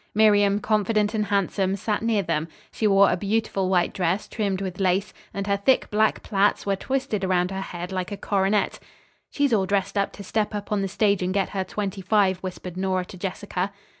Miriam, 0.15 0.57
confident 0.59 1.13
and 1.13 1.25
handsome, 1.27 1.75
sat 1.75 2.01
near 2.01 2.23
them. 2.23 2.47
She 2.71 2.87
wore 2.87 3.11
a 3.11 3.15
beautiful 3.15 3.69
white 3.69 3.93
dress 3.93 4.27
trimmed 4.27 4.59
with 4.59 4.79
lace, 4.79 5.13
and 5.31 5.45
her 5.45 5.57
thick, 5.57 5.91
black 5.91 6.23
plaits 6.23 6.65
were 6.65 6.75
twisted 6.75 7.23
around 7.23 7.51
her 7.51 7.61
head 7.61 7.91
like 7.91 8.11
a 8.11 8.17
coronet. 8.17 8.79
"She's 9.29 9.53
all 9.53 9.67
dressed 9.67 9.99
up 9.99 10.11
to 10.13 10.23
step 10.23 10.55
up 10.55 10.71
on 10.71 10.81
the 10.81 10.87
stage 10.87 11.21
and 11.21 11.31
get 11.31 11.49
her 11.49 11.63
twenty 11.63 12.01
five," 12.01 12.39
whispered 12.39 12.77
Nora 12.77 13.05
to 13.05 13.17
Jessica. 13.19 13.71